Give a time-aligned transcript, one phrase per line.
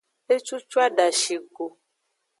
[0.33, 1.65] Ecucu adashi go.